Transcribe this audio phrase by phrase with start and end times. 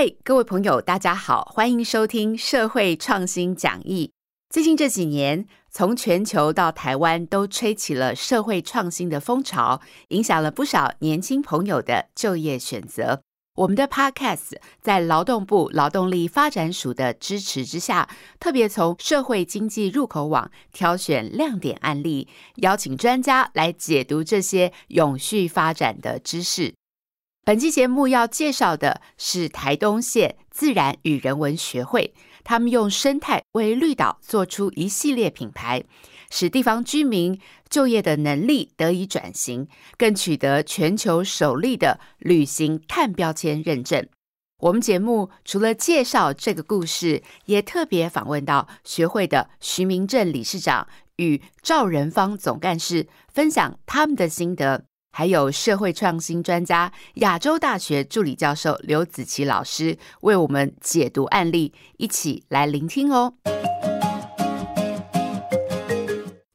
[0.00, 4.10] 嗨，各位朋友，大家好，欢迎收听社会创新讲义。
[4.48, 13.20] 最近这几年，从全球到台湾，都吹起了社会创新的风潮，影响了不少年轻朋友的就业选择。
[13.56, 18.08] 我们的 Podcast 在劳动部劳动力发展署的支持之下，
[18.38, 22.26] 特别从社会经济入口网挑选亮点案例，
[22.56, 26.72] 邀请专家来解读这些永续发展的知识。
[27.42, 35.82] 本期节目要介绍的是台东县自然与人文学会，他们用生态为绿岛做出一系列品牌，
[36.30, 44.06] 使地方居民就业的能力得以转型，更取得全球首例的旅行碳标签认证。
[44.58, 50.86] 我们节目除了介绍这个故事，也特别访问到学会的徐明正理事长
[51.16, 54.89] 与赵仁芳总干事，分享他们的心得。
[55.20, 63.34] 还有社会创新专家、亚洲大学助理教授刘子琪老师为我们解读案例，一起来聆听哦。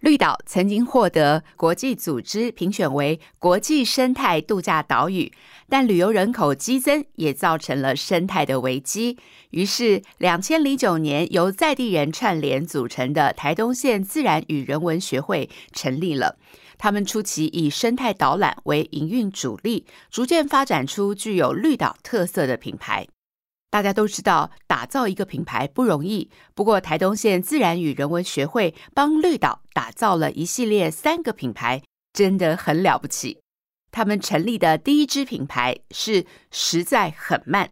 [0.00, 5.32] 绿岛曾经获得国际组织评选为国际生态度假岛屿，
[5.70, 9.16] 但旅游人口激增也造成了生态的危机。
[9.52, 16.36] 于是，两千零九年由在地人串联组成的台东县自然与人文学会成立了。
[16.82, 23.06] 他们初期以生态导览为营运主力，逐渐发展出具有绿岛特色的品牌。
[23.68, 26.30] 大家都知道，打造一个品牌不容易。
[26.54, 31.82] 不过，台东县自然与人文学会帮绿岛打造了一系列三个品牌，
[32.14, 33.40] 真的很了不起。
[33.92, 37.68] 他们成立的第一支品牌是“实在很慢”，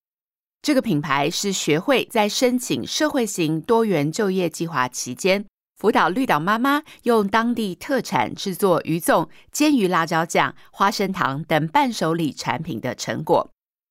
[0.61, 5.47] 这个品牌是学会在申请社会型多元就业计划期间。
[5.79, 13.49] 福岛绿岛妈妈用当地特产制作鱼粽、煎鱼辣椒酱、花生糖等伴手礼产品的成果，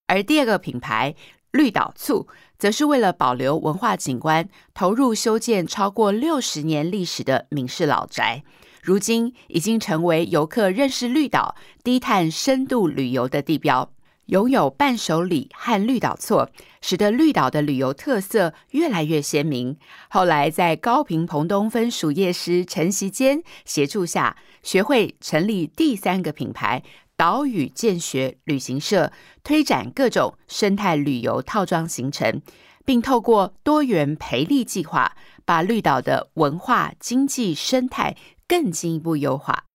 [0.07, 1.16] 而第二个品牌
[1.52, 2.27] 绿岛醋，
[2.59, 8.44] 则是为了保留文化景观，投入修建超过六十年历史的闽式老宅，
[8.83, 13.89] 如今已经成为游客认识绿岛、低碳深度旅游的地标。
[14.27, 16.49] 拥有伴手礼和绿岛错，
[16.81, 19.77] 使得绿岛的旅游特色越来越鲜明。
[20.09, 26.83] 后来，在高平彭东分署业师陈习坚协助下，学会成立第三个品牌——
[27.15, 32.41] 岛屿建学旅行社，推展各种生态旅游套装行程，
[32.83, 35.15] 并透过多元培力计划，
[35.45, 39.66] 把绿岛的文化、经济、生态更进一步优化。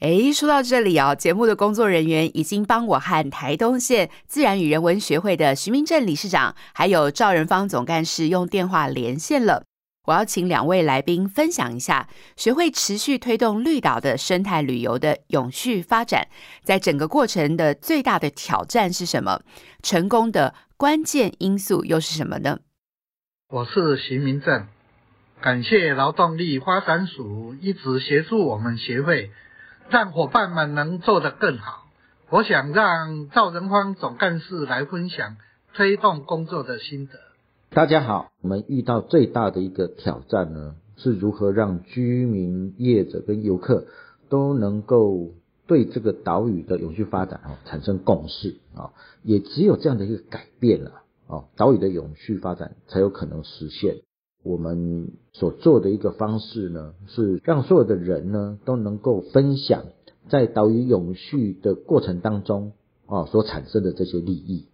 [0.00, 9.64] 哎，说到这里啊，节目的工作人员已经帮我和台东县自然与人文学会的徐明正理事长，还有赵仁芳总干事用电话连线了。
[10.04, 16.28] 我要请两位来宾分享一下学会持续推动绿岛的生态旅游的永续发展，
[16.62, 19.40] 在整个过程的最大的挑战是什么？
[19.82, 22.58] 成功的关键因素又是什么呢？
[23.48, 24.66] 我是徐明正，
[25.40, 29.30] 感谢劳动力发展署一直协助我们协会。
[29.88, 31.86] 让伙伴们能做得更好。
[32.28, 35.36] 我想让赵仁芳总干事来分享
[35.74, 37.12] 推动工作的心得。
[37.70, 43.86] 大家好，我们遇到最大的一个挑战呢，是如何让居民、业者跟游客
[44.28, 45.34] 都能够
[45.68, 48.90] 对这个岛屿的永续发展啊产生共识啊。
[49.22, 53.98] 也只有这样的一个改变了啊，岛屿的永续发展才有可能实现。
[54.46, 59.82] 我们所做的一个方式呢，是让所有的人呢都能够分享
[60.30, 62.70] 在岛屿永续的过程当中
[63.06, 64.68] 啊所产生的这些利益。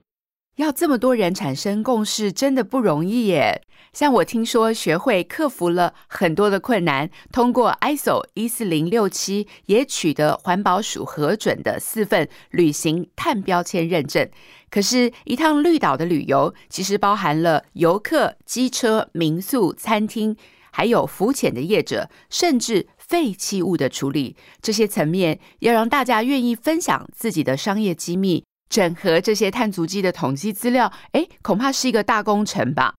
[0.57, 3.63] 要这么多人产生共识，真的不容易耶。
[3.95, 14.29] 像我听说学会克服了很多的困难，通过 ISO 一四零六七也取得环保署核准的四份旅行碳标签认证。
[14.73, 20.35] 可是，一趟绿岛的旅游，其实包含了游客、机车、民宿、餐厅，
[20.71, 32.95] 还有浮潜的业者，甚至废弃物的处理，这些层面要让大家愿意分享自己的商业机密，整合这些碳足迹的统计资料，哎，恐怕是一个大工程吧。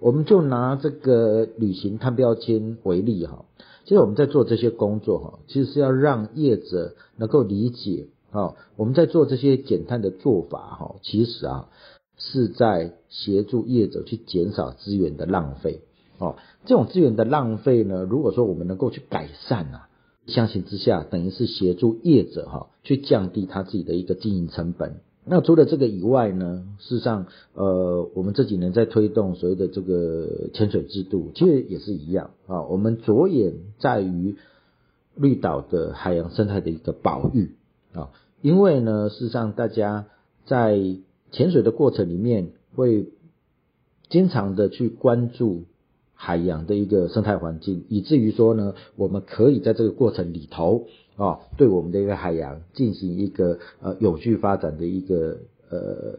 [0.00, 3.44] 我们就拿这个旅行碳标签为例哈，
[3.84, 8.06] 其实我们在做这些工作哈，其实是要让业者能够理解。
[8.30, 11.68] 好，我们在做这些减碳的做法，哈，其实啊
[12.16, 15.80] 是在协助业者去减少资源的浪费。
[16.18, 16.36] 哦，
[16.66, 19.88] 这种资源的浪费呢，如果说我们能够去改善啊，
[20.26, 24.96] 相形之下，等于是协助业者哈去降低他自己的一个经营成本。
[25.24, 32.62] 那除了这个以外呢，事实上，呃，我们这几年在推动所谓的这个潜水制度，其实也是一样啊。
[32.64, 34.36] 我们着眼在于
[35.14, 37.52] 绿岛的海洋生态的一个保育。
[37.92, 38.10] 啊，
[38.42, 40.06] 因为呢，事实上大家
[40.46, 40.78] 在
[41.30, 43.08] 潜水的过程里面，会
[44.08, 45.64] 经常的去关注
[46.14, 50.86] 海洋的一个生态环境，以至于说呢，我们可以在这个过程里头
[51.16, 55.38] 啊，对我们的一个海洋进行一个呃永续发展的一个
[55.70, 56.18] 呃。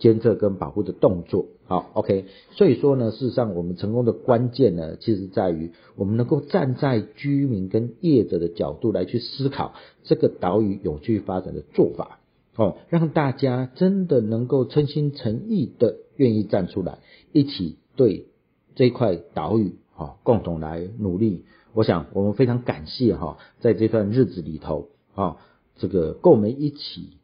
[0.00, 2.24] 监测跟保护的动作，好，OK。
[2.52, 12.18] 所以说呢，事实上我们成功的关键呢，其实在于我们能够站在居民跟业者的角度来去思考这个岛屿永续发展的做法，
[12.56, 16.98] 哦，让大家真的能够诚心诚意的愿意站出来，
[17.32, 18.26] 一起对
[18.74, 21.44] 这块岛屿，哈，共同来努力。
[21.74, 25.36] 我想我们非常感谢哈，在这段日子里头，啊，
[25.76, 27.19] 这个跟我们一起。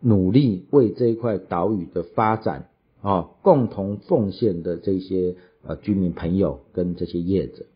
[0.00, 2.68] 努力为这一块岛屿的发展
[3.02, 7.66] 啊，共同奉献的这些呃居民朋友跟这些业者。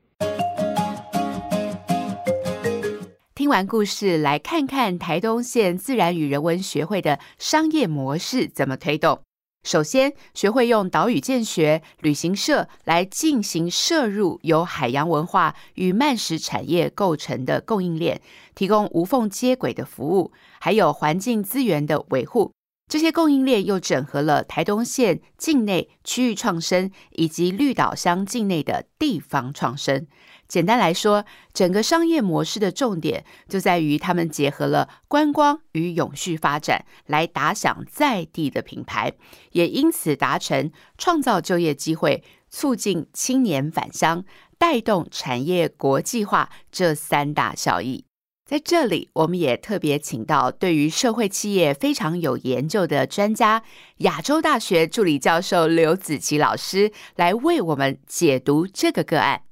[3.35, 9.21] 听完故事，来看看台东县自然与人文学会的商业模式怎么推动。
[9.64, 18.20] 首先，学会用岛屿建学、旅行社来进行摄入由海洋文化与慢食产业构成的供应链，
[18.55, 22.52] 提供无缝接轨的服务，还有环境资源的维护。
[22.90, 30.06] 这些供应链又整合了台东县境内区域创生以及绿岛乡境内的地方创生。
[30.46, 39.12] 简单来说，整个商业模式的重点就在于他们结合了观光与永续发展，来打响在地的品牌，
[39.52, 44.25] 也因此达成创造就业机会、促进青年返乡、
[44.58, 48.05] 带动产业国际化这三大效益。
[48.47, 53.62] 在这里，我们也特别请到对于社会企业非常有研究的专家——
[54.05, 59.44] 亚洲大学助理教授刘子琪老师，来为我们解读这个个案。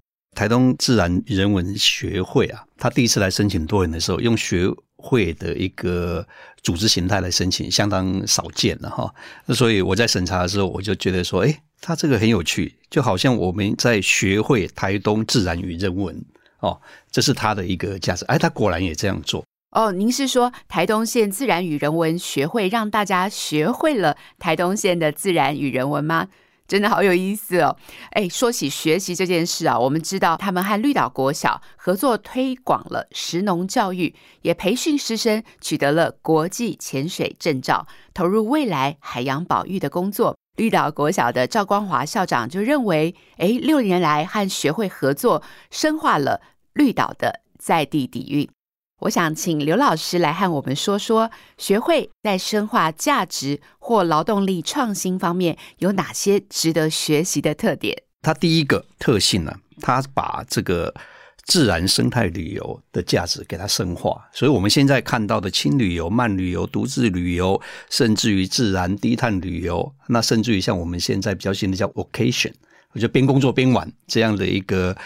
[0.42, 6.26] 台东自然人文学会啊，他第一次来申请多元的时候，用学会的一个
[6.64, 9.14] 组织形态来申请，相当少见了哈。
[9.54, 16.20] 所以我在审查的时候，我就觉得说，哎，他这个很有趣，就好像我们在学会台东自然与人文
[16.58, 16.80] 哦，
[17.12, 18.24] 这是他的一个价值。
[18.24, 19.44] 哎，他果然也这样做。
[19.70, 26.26] 哦，您是说台东县自然与人文学会让大家学会了台东县的自然与人文吗？
[26.72, 27.76] 真的好有意思哦！
[28.12, 40.34] 哎，说起学习这件事啊，我们知道他们和绿岛国小合作推广了食农教育，也培训师生取得了国际潜水证照，投入未来海洋保育的工作。
[40.56, 46.40] 绿岛国小的赵光华校长就认为，哎，六年来和学会合作，深化了
[46.72, 48.48] 绿岛的在地底蕴。
[49.02, 51.28] 我想请刘老师来和我们说说，
[51.58, 58.00] 学会在深化价值或劳动力创新方面有哪些值得学习的特点。
[58.20, 60.94] 它第一个特性呢，它把这个
[61.44, 64.24] 自然生态旅游的价值给它深化。
[64.32, 67.60] 所以我们现在看到的轻旅游、慢旅游、独自旅游，
[67.90, 72.52] 甚至于自然低碳旅游，那甚至于像我们现在比较新的叫 vacation，
[72.92, 74.96] 我觉得边工作边玩这样的一个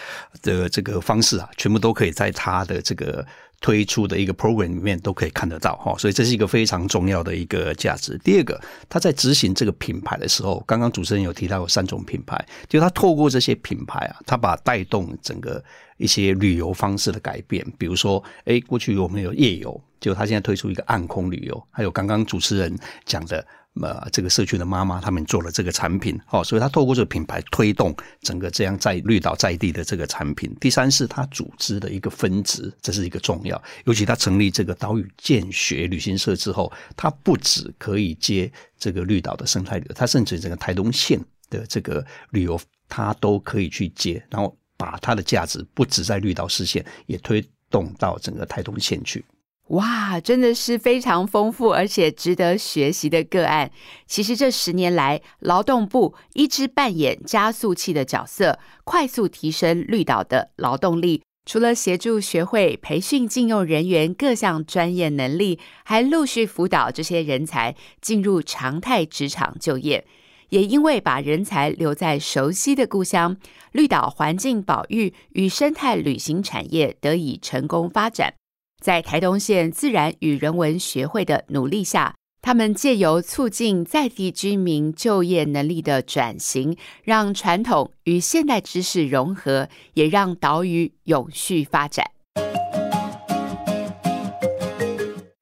[0.43, 3.25] 的这个方式啊，全部都可以在它的这个。
[3.59, 8.17] 推出的一个 program 里面都可以看得到哈，所以这是一个非常重要的一个价值。
[8.23, 15.63] 第二个，他在执行这个品牌的时候，刚刚主持人有提到有三种品牌，就他透过这些品牌啊，他把带动整个
[15.97, 23.45] 一些旅游方式的改变，比如说，哎，过去我们有夜游，就他现在推出一个暗空旅游，还有刚刚主持人讲的。
[23.79, 30.51] 呃，这个社区的妈妈他们做了这个产品，好，所以他透过这个品牌推动整个这样在绿岛在地的这个产品。
[30.59, 33.61] 第三是他组织的一个分支，这是一个重要。
[33.85, 49.23] 尤其他成立这个岛屿建学旅行社之后，他不止可以接这个绿岛的生态旅游，他甚至整个台东县的这个旅游，他都可以去接，然后把它的价值不止在绿岛实现，也推动到整个台东县去。
[49.69, 53.69] 哇，真的是非常丰富而且值得学习的个案。
[54.05, 61.21] 其实这十年来，劳动部一直扮演加速器的角色，快速提升绿岛的劳动力。
[61.45, 70.05] 除了协助学会培训进用人员各项专业能力，还陆续辅导这些人才进入常态职场就业。
[70.49, 73.35] 也因为把人才留在熟悉的故乡，
[73.73, 78.33] 绿岛环境保育与生态旅行产业得以成功发展。
[78.79, 92.05] 在台东县自然与人文学会的努力下，他们借由促进在地居民就业能力的转型，让传统与现代知识融合，也让岛屿永续发展。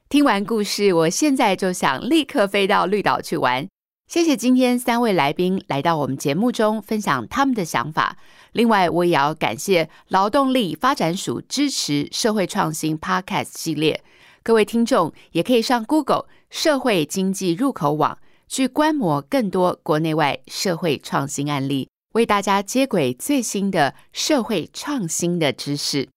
[0.10, 3.68] 听完故事，我现在就想立刻飞到绿岛去玩。
[4.08, 8.18] 谢谢今天三位来宾来到我们节目中分享他们的想法。
[8.56, 14.02] 另外，我也要感谢劳动力发展署支持社会创新 Podcast 系列。
[14.42, 26.08] 各位听众也可以上 Google 社会经济入口网去观摩更多国内外社会创新案例，为大家接轨最新的社会创新的知识。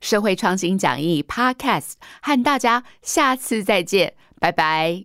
[0.00, 5.04] 社会创新讲义 Podcast 和大家下次再见，拜拜。